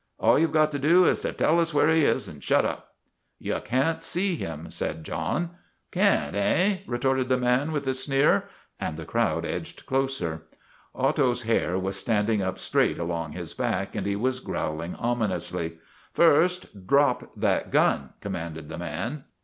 [0.17, 2.65] All you 've got to do is to tell us where he is and shut
[2.65, 2.93] up.""
[3.39, 5.51] You can't see him," said John."
[5.91, 8.45] Can't, hey?' retorted the man with a sneer,
[8.79, 10.45] and the crowd edged closer.
[10.95, 15.73] Otto's hair was stand ing up straight along his back and he was growling ominously."
[16.13, 19.25] First, drop that gun," commanded the man.